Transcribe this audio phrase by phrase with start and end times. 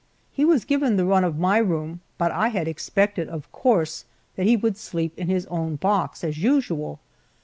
[0.31, 4.47] He was given the run of my room, but I had expected, of course, that
[4.47, 6.99] he would sleep in his own box, as usual.